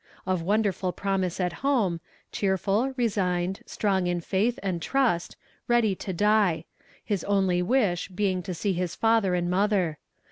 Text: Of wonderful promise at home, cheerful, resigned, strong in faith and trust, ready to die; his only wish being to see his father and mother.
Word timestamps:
Of 0.25 0.41
wonderful 0.41 0.91
promise 0.93 1.39
at 1.39 1.53
home, 1.61 1.99
cheerful, 2.31 2.91
resigned, 2.97 3.61
strong 3.67 4.07
in 4.07 4.19
faith 4.19 4.57
and 4.63 4.81
trust, 4.81 5.37
ready 5.67 5.93
to 5.97 6.11
die; 6.11 6.65
his 7.05 7.23
only 7.25 7.61
wish 7.61 8.07
being 8.07 8.41
to 8.41 8.55
see 8.55 8.73
his 8.73 8.95
father 8.95 9.35
and 9.35 9.47
mother. 9.47 9.99